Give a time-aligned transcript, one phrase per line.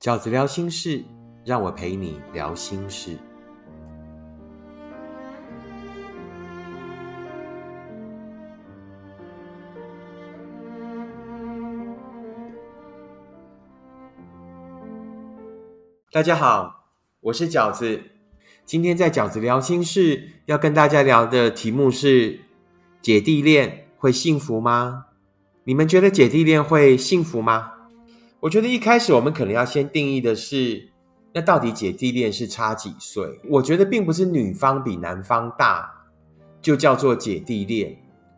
[0.00, 1.04] 饺子聊心事，
[1.44, 3.18] 让我陪你聊心事。
[16.10, 16.86] 大家好，
[17.20, 18.00] 我是饺子。
[18.64, 22.40] 今天在饺子聊心事，要跟大家聊的题目是：
[23.02, 25.08] 姐弟恋会幸福吗？
[25.64, 27.79] 你们觉得姐弟恋会幸福吗？
[28.40, 30.88] 我觉得一开始我们可能要先定义的是，
[31.34, 33.38] 那到底姐弟恋是差几岁？
[33.50, 35.92] 我觉得并不是女方比男方大
[36.62, 37.94] 就叫做姐弟恋，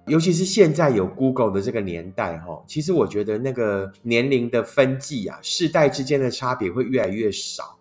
[0.08, 7.78] 尤其是现在有 Google 的这个年代，哈，其实我觉得那个年龄的分际啊，世代之间的差别会越来越少。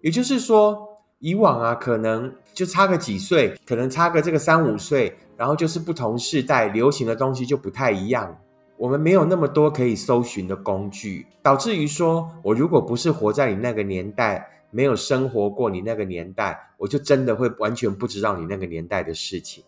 [0.00, 8.34] 也就是说，以往啊，可能就差个几岁，可能差个这个三五岁，然后就是不同世代流行的东西就不太一样。
[8.78, 19.64] 我们没有那么多可以搜寻的工具，导致于说，我如果不是活在你那个年代，没有生活过你那个年代，我就真的会完全不知道你那个年代的事情。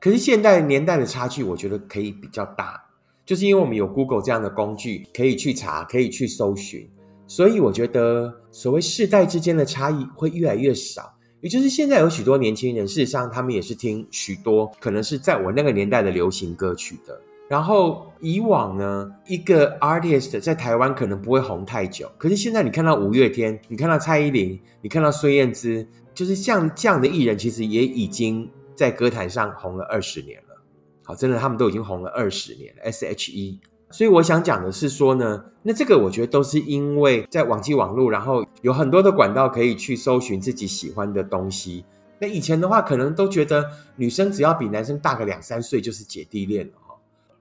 [0.00, 2.82] 可是现代年代的差距，我觉得可以比较大，
[3.24, 6.90] 就是因为我们有 Google 这样的工具，可以去查，可以去搜寻，
[7.26, 11.14] 所以我觉得所谓世代之间的差异会越来越少。
[11.40, 17.20] 也就是现在有许多年轻人，事实上他们也是听许多可能是在我那个年代的流行歌曲的。
[17.48, 30.62] 然后以往呢，一个 artist 在台湾可能不会红太久，可是现在你看到五月天，你看到蔡依林，你看到孙燕姿，就是像这样的艺人，其实也已经在歌坛上红了二十年了。
[31.02, 32.82] 好，真的他们都已经红了二十年了。
[32.82, 33.58] S.H.E，
[33.90, 41.86] 所以我想讲的是说呢，那这个我觉得都是因为在网际网络，然后有很多的管道可以去搜寻自己喜欢的东西。
[42.18, 43.64] 那以前的话，可能都觉得
[43.96, 46.72] 女生只要比男生大个两三岁就是姐弟恋了。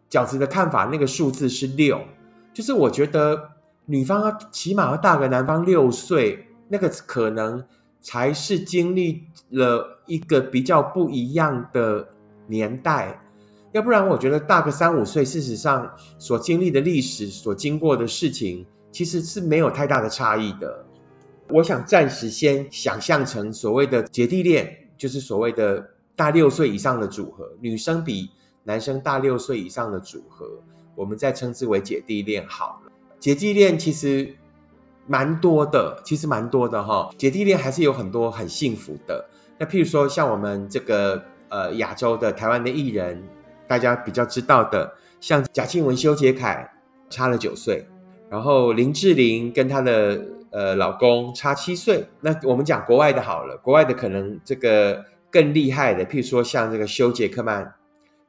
[0.09, 1.99] 饺子的看法，那个数字是六，
[2.53, 3.49] 就是我觉得
[3.85, 7.63] 女方起码要大个男方六岁，那个可能
[7.99, 12.07] 才是经历了一个比较不一样的
[12.47, 13.21] 年代，
[13.73, 20.85] 要不然我觉得大个三五岁，事实上所经历的历史、所经过的事情，其实是没有太大的差异的。
[21.49, 25.85] 我想暂时先想象成所谓的姐弟恋，就是所谓的
[26.15, 28.29] 大六岁以上的组合，女生比。
[28.67, 30.45] 男生大六岁以上的组合，
[30.93, 32.91] 我们再称之为姐弟恋好了。
[33.17, 34.35] 姐弟恋其实
[35.05, 37.09] 蛮多的，其实蛮多的哈。
[37.17, 39.25] 姐弟恋还是有很多很幸福的。
[39.57, 43.23] 那譬如说，像我们这个呃亚洲的台湾的艺人，
[43.69, 46.69] 大家比较知道的，像贾静雯、修杰楷
[47.09, 47.87] 差了九岁，
[48.29, 52.05] 然后林志玲跟她的呃老公差七岁。
[52.19, 57.73] 那我们讲国外的好了，国外的可能这个更厉害的，譬如说像这个修杰克曼。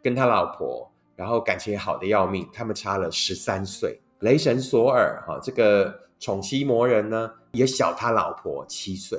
[0.03, 4.01] 跟他老婆，然后感情好的要命，他们差了十三岁。
[4.21, 9.19] 雷神索尔哈，这个宠妻魔人呢，也小他老婆七岁。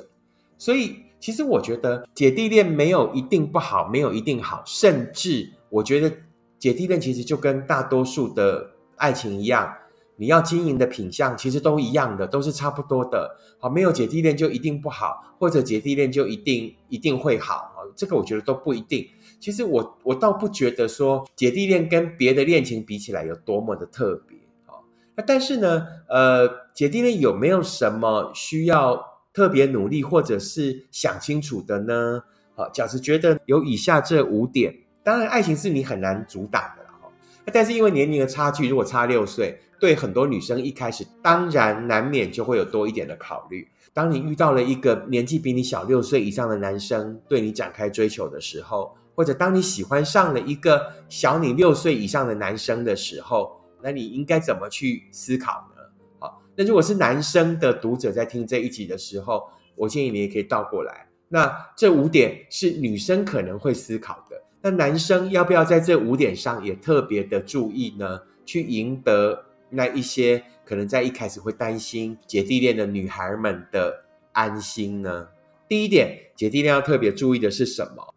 [0.58, 6.12] 所以其实我觉得姐弟恋没有一定不好，没有一定好，甚至我觉得
[6.58, 9.74] 姐弟恋其实就跟大多数的爱情一样，
[10.16, 13.38] 你要经营的品相其实都一样的，都是差不多的。
[13.58, 19.08] 好，没有姐弟恋就一定不好，或者姐弟恋就一定一定会好这个我觉得都不一定。
[19.40, 24.76] 其实我我倒不觉得说姐弟恋跟别的恋情比起来有多么的特别啊。
[25.16, 29.02] 那但是呢，呃，姐弟恋有没有什么需要
[29.32, 32.22] 特别努力或者是想清楚的呢？
[32.54, 34.74] 好，饺子觉得有以下这五点。
[35.02, 37.08] 当然，爱情是你很难阻挡的了哈。
[37.52, 43.66] 但是因为年龄的差距，如果差六岁，对很多女生一开始当然难免就会有多一点的考虑。
[43.94, 55.82] 当你遇到了一个年纪比你小六岁以上的男生对你展开追求的时候，或者当你喜欢上了一个小你六岁以上的男生的时候，那你应该怎么去思考呢？
[56.18, 61.06] 好，那如果是男生的读者在听这一集的时候，我建议你也可以倒过来。
[61.28, 68.22] 那这五点是女生可能会思考的，那男生要不要在这五点上也特别的注意呢？
[68.46, 74.02] 去赢得那一些可能在一开始会担心姐弟恋的女孩们的
[74.32, 75.28] 安心呢？
[75.68, 78.14] 第一点，姐弟恋要特别注意的是什么？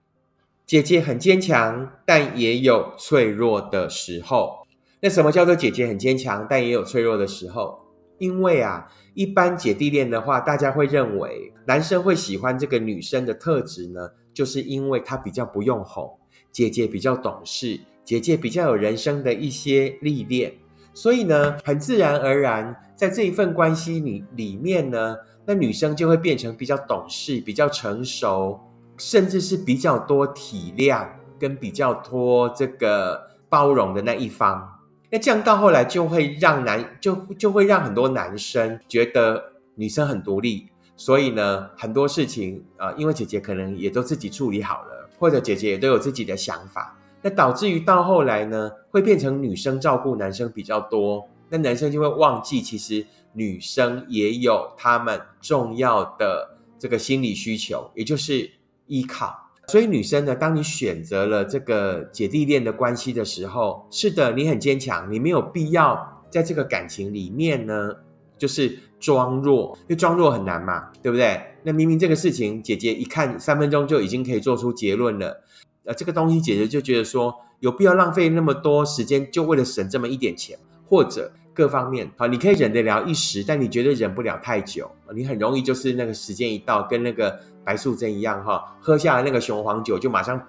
[0.66, 4.66] 姐姐很坚强，但也有脆弱的时候。
[5.02, 7.80] 那什么叫做姐姐很坚强，但也有脆弱的时候？
[8.18, 16.10] 因为啊，一般姐弟恋的话，大家会认为男生会喜欢这个女生的特质呢，就是因为她比较不用哄，
[16.52, 20.54] 姐姐比较懂事，姐姐比较有人生的一些历练，
[20.94, 28.58] 所以呢，很自然而然，在这一份关系里里面呢，那女生就会变成比较懂事、比较成熟。
[28.98, 31.08] 甚至是比较多体谅
[31.40, 34.80] 跟比较多这个包容的那一方，
[35.12, 39.44] 那这样到后来就会让男就就会让很多男生觉得
[39.76, 58.50] 女生很独立，所以呢，很多事情啊，因为姐姐可能也都自己处理好了，或者姐姐也都有自己的想法，那导致于到后来呢，会变成女生照顾男生比较多，那男生就会忘记其实女生也有他们重要的这个心理需求，也就是
[58.94, 59.36] 依靠。
[59.68, 67.96] 所以女生呢，当你选择了这个姐弟恋的关系的时候，是的，你很坚强，你没有必要在这个感情里面呢，
[68.38, 71.42] 就是装弱，因为装弱很难嘛，对不对？
[71.64, 75.42] 那明明这个事情，姐姐一看三分钟就已经可以做出结论了，
[75.86, 80.60] 呃，这个东西姐姐就觉得说，有必要浪费那么多时间，就为了省这么一点钱，
[80.90, 87.40] 或者各方面，好，你可以忍得了一时，但你绝对忍不了太久，你很容易就是那个时间一到，跟那个。
[87.66, 90.46] 白素贞一样哈，喝下了那个雄黄酒，就马上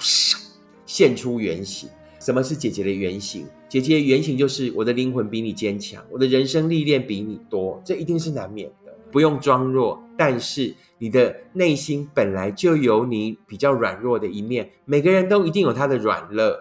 [0.85, 1.89] 现出原形。
[2.19, 3.47] 什么是姐姐的原型？
[3.69, 10.03] 姐姐的原型就是我的灵魂比你坚强，我的人生历练比你多，这一定是难免的，不用装弱。
[10.19, 16.53] 但是你的内心本来就有你比较软弱的一面，每个人都一定有他的软弱，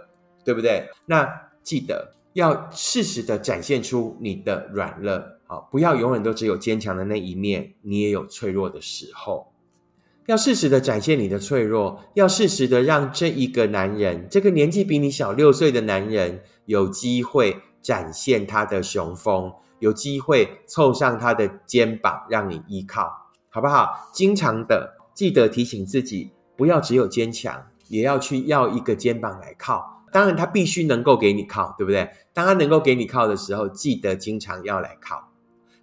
[0.46, 0.88] 对不对？
[1.08, 1.28] 那
[1.64, 9.52] 记得要适时的展现出你的软弱，好，不要永远都只有坚强的那一面，你也有脆弱的时候。
[10.26, 23.12] 要适时的展现你的脆弱，要适时的让这一个男人，这个年纪比你小六岁的男人，有机会展现他的雄风，有机会凑上他的肩膀让你依靠，
[23.50, 24.10] 好不好？
[24.14, 29.93] 经常的记得提醒自己，不要只有坚强，也要去要一个肩膀来靠。
[30.14, 32.10] 当然，他必须能够给你靠，对不对？
[32.34, 35.32] 当他能够给你靠的时候，记得经常要来靠。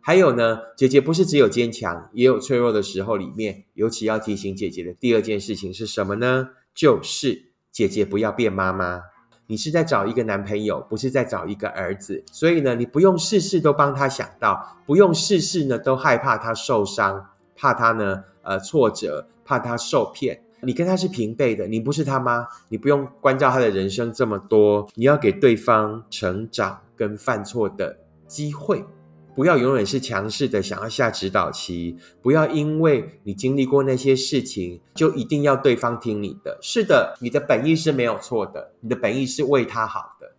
[0.01, 3.17] 还有呢，姐姐不是只有坚强，也有脆弱的时候。
[3.17, 6.49] 里面尤其要提醒姐姐的第二件事情是什么呢？
[6.75, 9.03] 就是姐姐不要变妈妈。
[9.47, 12.25] 你是在找一个男朋友，不是在找一个儿子。
[12.33, 20.43] 所以呢，你不用事事都帮他想到，不用事事呢都害怕他受伤，怕他呢呃挫折，怕他受骗。
[20.63, 24.89] 你跟他是平辈的，你不是他妈，你不用关照他的人生这么多。
[24.95, 28.85] 你要给对方成长跟犯错的机会。
[29.33, 31.97] 不要永远是强势的，想要下指导棋。
[32.21, 36.59] 不要因为你经历过那些事情，就一定要对方听你的。
[36.61, 40.31] 是的，你的本意是没有错的，你的本意是为他好的。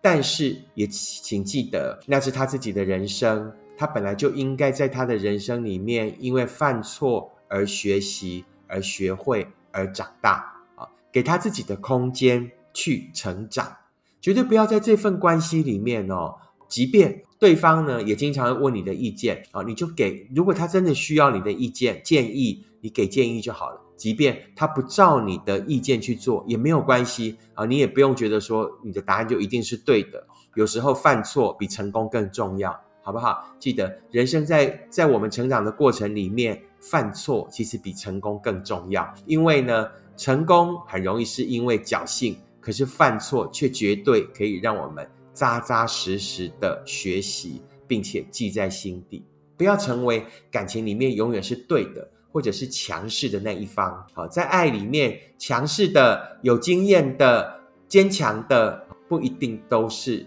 [0.00, 9.46] 但是也请记得，那是他自己的人生，他本来就应该在他的人生里面，因为犯错而学习，而学会，
[9.76, 13.76] 而长大啊，给他自己的空间去成长。
[14.20, 16.36] 绝对不要在这份关系里面哦，
[16.66, 17.22] 即便。
[17.38, 20.26] 对方呢也经常问你的意见啊，你就给。
[20.34, 23.78] 如果他真的需要你的意见建议，你给建议就好了。
[23.94, 30.26] 即便他不照你的意见去做也没有关系啊，你也不用觉得说你的答案就一定是对的。
[30.54, 33.54] 有时候犯错比成功更重要，好不好？
[33.58, 39.12] 记得人生在在我们成长的过程里面，犯错其实比成功更重要。
[39.26, 45.08] 因为呢，成功很容易是因为侥幸，可是犯错却绝对可以让我们。
[45.36, 49.22] 扎扎实实的学习，并且记在心底，
[49.54, 54.02] 不要成为感情里面永远是对的，或者是强势的那一方。
[54.14, 60.26] 好，在爱里面，强势的、有经验的、坚强的，不一定都是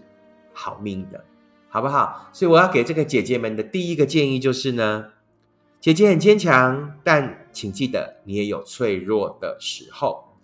[0.53, 1.25] 好命的，
[1.69, 2.29] 好不好？
[2.31, 5.05] 所以我要给这个姐姐们的第一个建议就是呢，
[5.79, 10.38] 姐姐很坚强，但请记得你也有脆弱的时候。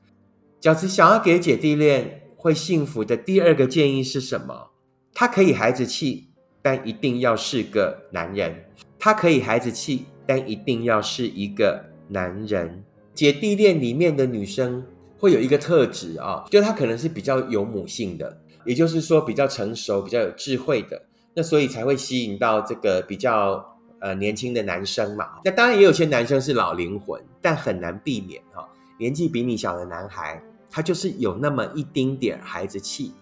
[0.62, 2.22] 饺子想要给姐弟恋。
[2.38, 4.70] 会幸福的第二个建议是什么？
[5.16, 6.28] 他可以孩子气，
[6.62, 8.66] 但一定要是个男人。
[9.00, 12.84] 他可以孩子气，但一定要是一个男人。
[13.16, 14.86] 姐弟恋里面的女生
[15.18, 21.02] 会有一个特质啊，就她可能是比较有母性的，也就是说比较成熟、比较有智慧的，
[21.34, 25.30] 那所以才会吸引到这个比较呃年轻的男生嘛。
[25.44, 30.42] 那当然也有些男生是老灵魂，但很难避免哈，年纪比你小的男孩。
[30.68, 33.14] 他就是有那么一丁点孩子气，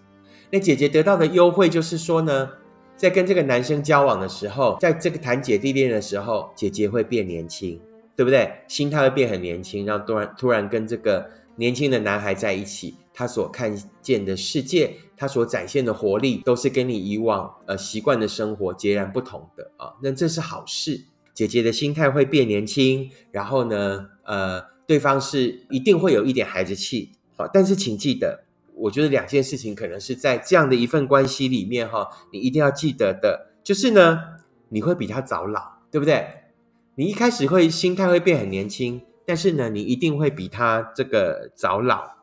[0.50, 2.50] 那姐姐得到的优惠就是说呢，
[2.96, 7.80] 在跟这个男生交往的时候，在这个谈姐弟恋的时候，姐姐会变年轻，
[8.16, 8.52] 对不对？
[8.66, 19.94] 心态会变很年轻，然后突然突然跟这个年轻的男孩在一起，他所看见的世界，他所展现的活力，都是跟你以往呃习惯的生活截然不同的啊。
[20.02, 27.12] 那这是好事，姐姐的心态会变年轻，然后呢，呃，对方是一定会有一点孩子气。
[27.36, 28.44] 好，但是请记得，
[28.74, 34.20] 我觉得两件事情可能是在这样的一份关系里面哈，你一定要记得的，就是呢，
[34.70, 36.26] 你会比他早老，对不对？
[36.96, 42.14] 你一开始会心态会变很年轻，但是呢，你一定会比他这个早老。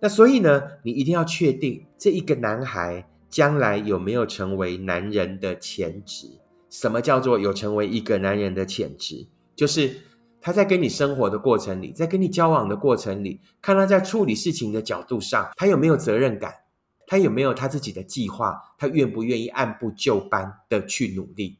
[0.00, 6.26] 那所以呢，你一定要确定这一个男孩将来有没有成为男人的潜质？
[6.70, 9.26] 什么叫做有成为一个男人的潜质？
[9.54, 9.94] 就是
[10.40, 16.54] 他在跟你生活的过程里，在跟你交往的过程里，看他在处理事情的角度上，他有没有责任感，
[17.06, 21.58] 他有没有他自己的计划，他愿不愿意按部就班的去努力，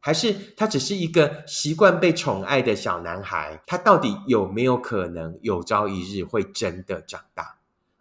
[0.00, 3.62] 还是他只是一个习惯被宠爱的小男孩？
[3.64, 7.55] 他到底有没有可能有朝一日会真的长大？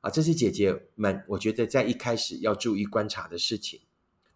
[0.06, 3.82] 啊，这是姐姐们我觉得在一开始要注意观察的事情。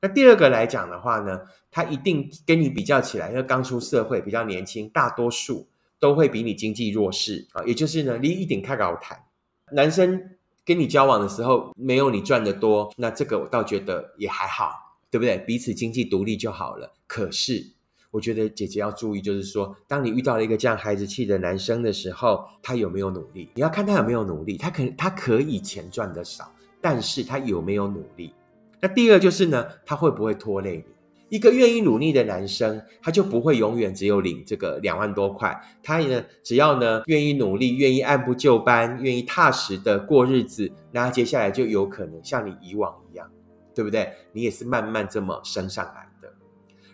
[0.01, 5.67] 那第二个来讲的话呢，他一定跟你比较起来，因为刚出社会比较年轻，大多数
[5.99, 9.25] 都会比你经济弱势啊，也就是呢，你一点看高谈。
[9.73, 15.37] 男生跟你交往的时候，没有你赚的多，那这个我倒觉得也还好，对不对？
[15.37, 16.95] 彼此经济独立就好了。
[17.05, 17.73] 可是
[18.11, 23.49] 我觉得姐姐要注意，就是说，当你遇到了一个这样孩子气的男生的时候，他有没有努力？
[23.53, 24.57] 你要看他有没有努力。
[24.57, 26.51] 他可他可以钱赚的少，
[26.81, 28.33] 但是他有没有努力？
[28.81, 31.37] 那第二就是呢，他会不会拖累你？
[31.37, 35.55] 一个愿意努力的男生，他就不会永远只有领这个两万多块。
[35.83, 43.29] 他呢，只要呢愿意努力，愿意按部就班，愿意踏实的过日子，那接下来就有可能像你以往一样，
[43.75, 44.11] 对不对？
[44.31, 46.08] 你也是慢慢这么升上来。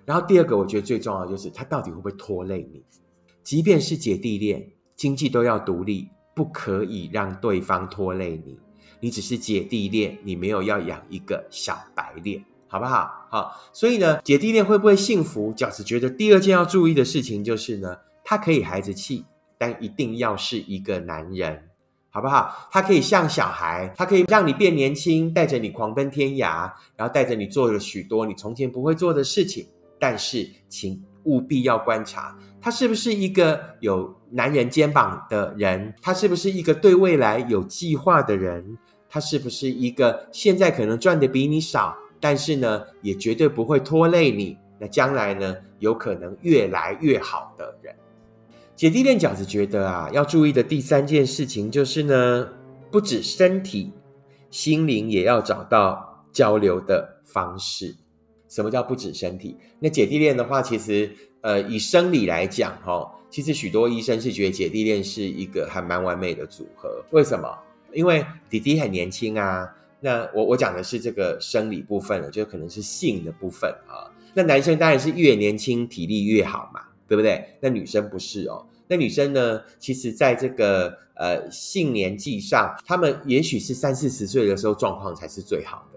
[0.05, 2.83] 然后第二个，我觉得最重要就是他到底会不会拖累你？
[3.43, 8.57] 即便是姐弟恋，经济都要独立，不可以让对方拖累你。
[8.99, 13.27] 你只是姐弟恋，你没有要养一个小白脸，好不好？
[13.29, 15.53] 好，所以呢，姐弟恋会不会幸福？
[15.53, 19.25] 饺子觉得第二件要注意的事情就是呢，他可以孩子气，
[19.57, 21.69] 但一定要是一个男人，
[22.09, 22.67] 好不好？
[22.71, 29.67] 他可以像小孩，他可以让你变年轻，带着你狂奔天涯，然后带着你做了许多你从前不会做的事情。
[29.99, 35.93] 但是，请务必要观察，他是不是一个有男人肩膀的人？
[36.01, 38.77] 他是不是一个对未来有计划的人？
[39.09, 44.57] 他是不是一个现在可能赚的比你少，但是呢，也绝对不会拖累你？
[44.77, 47.95] 那将来呢，有可能越来越好的人。
[48.75, 52.49] 姐弟恋饺子觉得啊，要注意的第三件事情就是呢，
[52.91, 53.93] 不止身体，
[54.49, 57.95] 心灵也要找到交流的方式。
[58.55, 59.57] 什么叫不止身体？
[59.81, 67.03] 那姐弟恋的话，其实呃，以生理来讲，哈，其实许多医生是觉得姐弟恋是一个还蛮完美的组合。
[67.11, 67.53] 为什么？
[67.91, 69.69] 因为弟弟很年轻啊，
[69.99, 74.07] 那我我讲的是这个生理部分了，就可能是性的部分啊。
[74.33, 77.43] 那男生当然是越年轻体力越好嘛，对不对？
[77.59, 78.65] 那女生不是哦。
[78.87, 85.94] 那女生呢，其实在这个呃性年纪上，她们也许是三四十岁的时候状况才是最好的。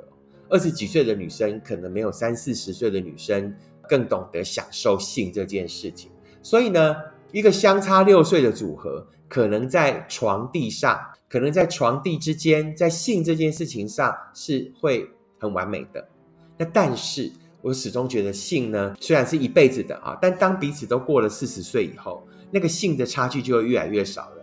[0.48, 3.54] 二十几岁的女生可能没有三四十岁的女生
[3.88, 6.10] 更懂得享受性这件事情。
[6.42, 6.96] 所以呢，
[7.32, 10.98] 一个相差六岁的组合，可能在床地上。
[11.30, 15.06] 可能在床地之间，在性这件事情上是会
[15.38, 16.08] 很完美的。
[16.56, 24.36] 那但是我始终觉得性呢，虽然是一辈子的啊，但当彼此都过了四十岁以后，那个性的差距就会越来越少了。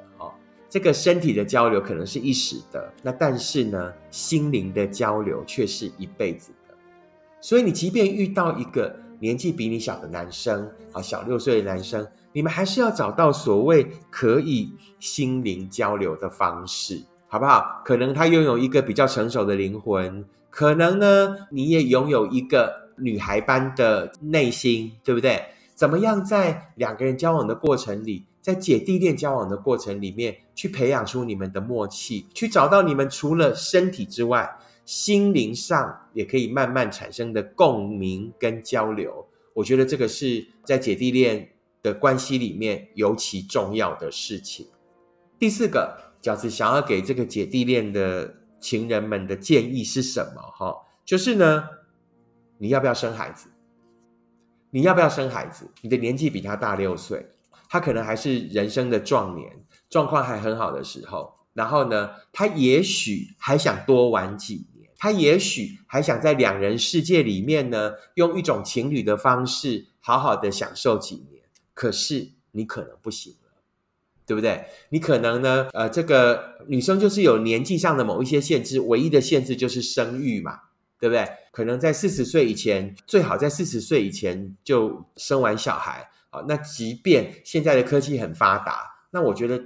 [0.76, 6.76] 这个身体的交流可能是一时的，那但是呢，心灵的交流却是一辈子的。
[7.40, 12.06] 所以你即便遇到一个年纪比你小的男生，啊，小六岁的男生。
[12.34, 17.82] 你们还是要找到所谓可以心灵交流的方式，好不好？
[17.86, 25.42] 可能他拥有一个比较成熟的灵魂，可能呢，你也拥有一个女孩般的内心，对不对？
[25.76, 39.28] 怎么样在两个人交往的过程里，在姐弟恋交往的过程里面，去培养出你们的默契，去找到你们除了身体之外，心灵上也可以慢慢产生的共鸣跟交流？
[39.54, 41.50] 我觉得这个是在姐弟恋。
[41.86, 44.66] 的关系里面尤其重要的事情。
[45.38, 50.42] 第四个，饺子想要给这个姐弟恋的情人们的建议是什么？
[50.42, 51.70] 哈，就是呢，
[52.58, 53.50] 你要不要生孩子？
[54.76, 55.72] 你要不要生孩子？
[55.80, 57.26] 你的年纪比他大六岁，
[57.70, 59.50] 他可能还是人生的壮年，
[59.90, 61.34] 状况还很好的时候。
[61.54, 71.44] 然后呢，他也许还想多玩几年，他也许还想在两人世界里面呢，用一种情侣的方式，好好的享受几年。
[71.74, 73.52] 可是你可能不行了，
[74.26, 74.66] 对不对？
[74.90, 80.60] 你可能呢，呃，这个女生就是有年纪上的某一些限制，唯一的限制就是生育嘛，
[81.00, 81.26] 对不对？
[81.56, 86.44] 可能在四十岁以前，最好在四十岁以前就生完小孩啊。
[86.50, 89.64] 那即便现在的科技很发达，那我觉得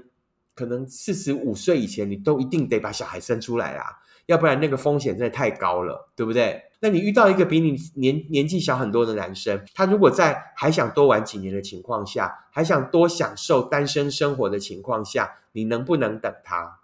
[0.54, 3.86] 可能四十五岁以前，你都一定得把小孩生出来啊，
[4.28, 6.62] 要不然那个风险真的太高了，对不对？
[6.80, 16.82] 那你遇到一个比你年年纪小很多的男生，他如果在还想多玩几年的情况下，还想多享受单身生活的情况下，你能不能等他？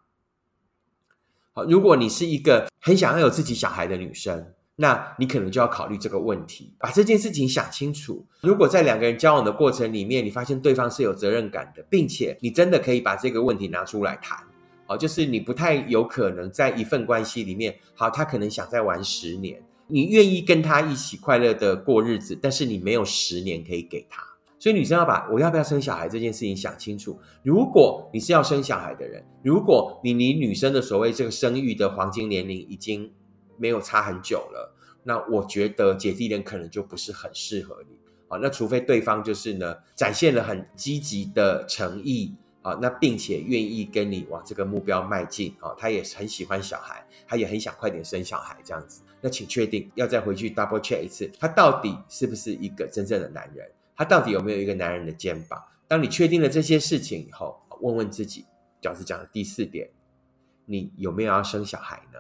[1.53, 8.25] 好，如果你是一个很想要有自己小孩的女生，那你可能就要考虑这个问题，把这件事情想清楚。
[8.41, 14.37] 如果在两个人交往的过程里面，你发现对方是有责任感的，并且你真的可以把这个问题拿出来谈，
[14.85, 24.21] 好，就是你不太有可能在一份关系里面，好，他可能想再玩十年，你愿意跟他一起快乐的过日子，但是你没有十年可以给他，
[24.59, 27.17] 所以女生要把我要不要生小孩这件事情想清楚。
[27.43, 33.09] 如果你是要生小孩的人，如果你离女生的所谓这个生育的黄金年龄已经。
[33.57, 37.97] 没有差很久了，那我觉得姐弟恋可能就不是很适合你
[38.27, 38.37] 啊。
[38.41, 49.01] 那除非对方就是呢，展现了很积极的诚意啊，那并且愿意跟你往这个目标迈进啊，他也很喜欢小孩，他也很想快点生小孩这样子。
[49.21, 53.67] 那请确定要再回去 double check 一次，他到底是不是一个真正的男人？
[53.95, 55.63] 他到底有没有一个男人的肩膀？
[55.87, 58.45] 当你确定了这些事情以后，问问自己，
[58.81, 59.89] 饺子讲的第四点，
[60.65, 62.19] 你有没有要生小孩呢？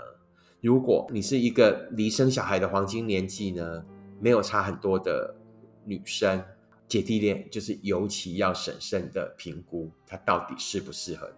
[0.65, 3.85] 如果你是一个离生小孩的黄金年纪呢，
[4.19, 5.35] 没有差很多的
[5.83, 6.43] 女生，
[6.87, 11.35] 姐弟恋就是尤其要审慎的评估，它到底适不适合你。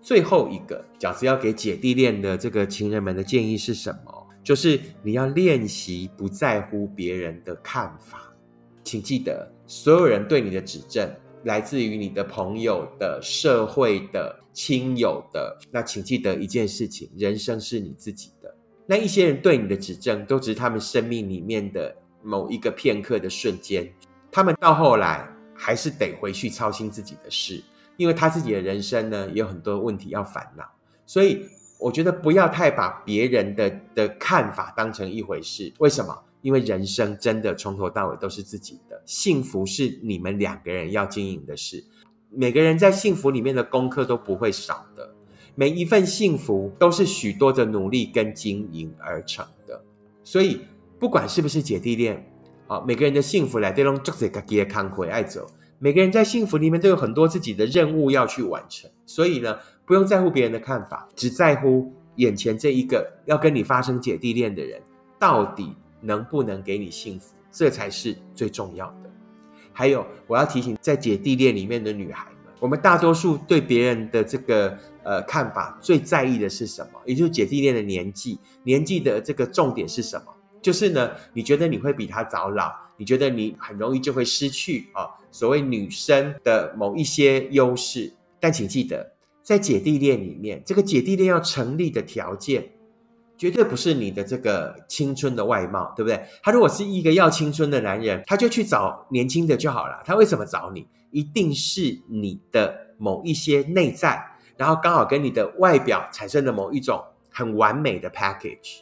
[0.00, 4.26] 最后一个饺子要给姐弟恋的这个情人们的建议是什么？
[4.42, 8.34] 就是你要练习不在乎别人的看法，
[8.82, 11.06] 请记得，所有人对你的指正。
[11.44, 18.54] 来自于你的朋友的、社会的、亲友的，那请记得一件事情：人生是你自己的。
[18.86, 23.90] 那一些人对你的指正，都只是他们生命里面的某一个片刻的瞬间。
[24.30, 27.62] 他们到后来还是得回去操心自己的事，
[27.96, 30.64] 因为他自己的人生呢，也有很多问题要烦恼。
[31.06, 31.44] 所以，
[31.78, 35.72] 我觉得不要太把别人的的看法当成一回事。
[35.78, 36.16] 为什么？
[36.42, 41.84] 因为人生真的从头到尾都是自己的，幸福是你们两个人要经营的事。
[42.30, 45.14] 每个人在幸福里面的功课都不会少的，
[45.54, 49.82] 每一份幸福都是许多的努力跟经营而成的。
[50.22, 50.60] 所以，
[50.98, 52.24] 不管是不是姐弟恋，
[52.68, 55.46] 啊，每个人的幸福来都用做自己的康回爱走。
[55.78, 64.80] 每个人在幸福里面都有很多自己的任务要去完成，所以呢，不用在乎别人的看法，只在乎眼前这一个要跟你发生姐弟恋的人
[65.18, 65.74] 到底。
[66.00, 69.10] 能不能给你幸福，这才是最重要的。
[69.72, 77.00] 还有，我要提醒在姐弟恋里面的女孩们，我们大多数对别人的这个呃看法最在意的是什么？
[77.06, 80.34] 也就是姐弟恋的年纪，年纪的这个重点是什么？
[80.60, 88.12] 就是呢，你觉得你会比他早老，你觉得你很容易就会失去啊所谓女生的某一些优势。
[88.38, 89.10] 但请记得，
[89.42, 92.70] 在姐弟恋里面，这个姐弟恋要成立的条件。
[93.40, 96.22] 绝对不是你的这个青春的外貌，对不对？
[96.42, 100.02] 他如果是一个要青春的男人，他就去找年轻的就好了。
[100.04, 100.86] 他为什么找你？
[101.10, 104.22] 一定是你的某一些内在，
[104.58, 108.80] 然后刚好跟你的外表产生的某一种很完美的 package。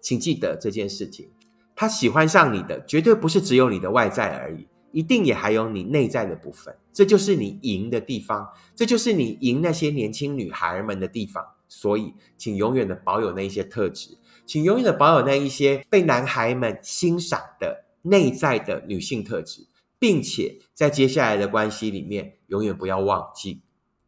[0.00, 1.30] 请记得这件事情，
[1.76, 6.74] 他喜欢上你的绝对不是只有你的外在而已，一定也还有你内在的部分。
[6.92, 11.46] 这就是你赢的地方，这就是你赢那些年轻女孩们的地方。
[11.74, 19.66] 所以，请永远的保有那一些特质，请永远的保有那一些被男孩们欣赏的内在的女性特质，
[19.98, 23.62] 并且在接下来的关系里面，永远不要忘记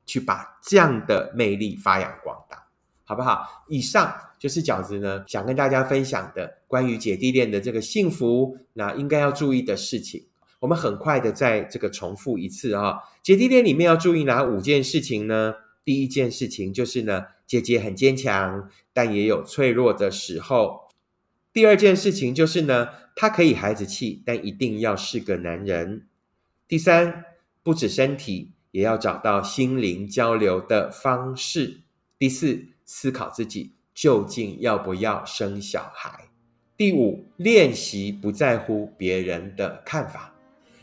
[0.05, 2.67] 去把这样的魅力发扬光大，
[3.03, 3.65] 好不好？
[3.69, 10.27] 以上就是饺子呢想跟大家分享的关于姐弟恋的这个幸福，那应该要注意的事情。
[10.61, 15.55] 我们很快的在这个重复一次啊，姐弟恋里面要注意哪五件事情呢？
[15.85, 20.89] 第一件事情就是呢，姐姐很坚强，但也有脆弱的时候。
[21.53, 26.07] 第二件事情就是呢，她可以孩子气，但一定要是个男人。
[26.67, 27.25] 第三，
[27.63, 31.83] 不止身体，也要找到心灵交流的方式。
[32.19, 36.29] 第四，思考自己究竟要不要生小孩。
[36.77, 40.34] 第五，练习不在乎别人的看法。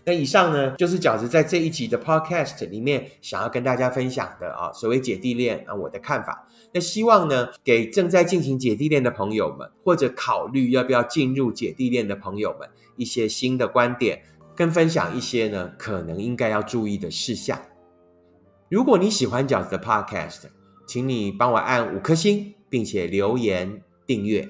[0.03, 6.47] 那以上呢，就是饺子在这一集的 Podcast 里面想要跟大家分享的啊，所谓姐弟恋啊，我的看法。
[6.73, 14.23] 那希望呢，给正在进行姐弟恋的朋友们，或者考虑要不要进入姐弟恋的朋友们，一些新的观点，
[14.55, 17.59] 跟分享一些呢，可能应该要注意的事项。
[18.69, 20.45] 如果你喜欢饺子的 Podcast，
[20.87, 24.49] 请你帮我按五颗星，并且留言订阅。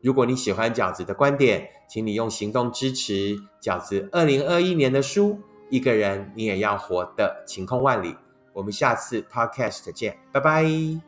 [0.00, 5.30] 如果你喜欢饺子的观点，请你用行动支持饺子二零二一年的书
[5.70, 8.12] 《一个人你也要活得晴空万里》。
[8.52, 11.07] 我们下次 Podcast 见，拜拜。